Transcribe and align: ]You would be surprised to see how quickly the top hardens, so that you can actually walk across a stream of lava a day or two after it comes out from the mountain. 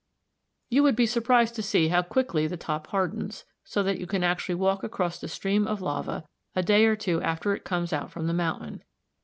]You 0.71 0.81
would 0.81 0.95
be 0.95 1.05
surprised 1.05 1.53
to 1.53 1.61
see 1.61 1.89
how 1.89 2.01
quickly 2.01 2.47
the 2.47 2.57
top 2.57 2.87
hardens, 2.87 3.45
so 3.63 3.83
that 3.83 3.99
you 3.99 4.07
can 4.07 4.23
actually 4.23 4.55
walk 4.55 4.83
across 4.83 5.21
a 5.21 5.27
stream 5.27 5.67
of 5.67 5.79
lava 5.79 6.23
a 6.55 6.63
day 6.63 6.85
or 6.85 6.95
two 6.95 7.21
after 7.21 7.53
it 7.53 7.63
comes 7.65 7.93
out 7.93 8.09
from 8.09 8.25
the 8.25 8.33
mountain. 8.33 8.83